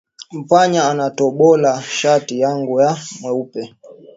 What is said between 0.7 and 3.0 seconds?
anatobola shati yangu ya